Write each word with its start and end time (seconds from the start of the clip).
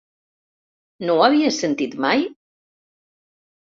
No 1.05 1.19
ho 1.19 1.23
havies 1.27 1.63
sentit 1.67 1.97
mai? 2.09 2.29